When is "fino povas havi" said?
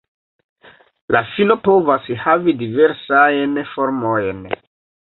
1.35-2.57